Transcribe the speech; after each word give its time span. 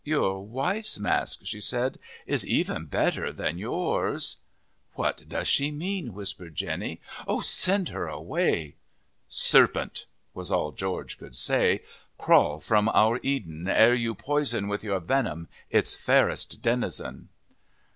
"Your 0.03 0.43
wife's 0.43 0.97
mask," 0.97 1.41
she 1.43 1.61
said, 1.61 1.99
"is 2.25 2.43
even 2.43 2.85
better 2.87 3.31
than 3.31 3.59
yours." 3.59 4.37
"What 4.93 5.29
does 5.29 5.47
she 5.47 5.69
mean?" 5.69 6.15
whispered 6.15 6.55
Jenny. 6.55 6.99
"Oh, 7.27 7.39
send 7.41 7.89
her 7.89 8.07
away!" 8.07 8.77
"Serpent," 9.27 10.07
was 10.33 10.49
all 10.49 10.71
George 10.71 11.19
could 11.19 11.35
say, 11.37 11.83
"crawl 12.17 12.59
from 12.59 12.89
our 12.95 13.19
Eden, 13.21 13.67
ere 13.69 13.93
you 13.93 14.15
poison 14.15 14.67
with 14.67 14.83
your 14.83 14.99
venom 14.99 15.47
its 15.69 15.93
fairest 15.93 16.63
denizen." 16.63 17.29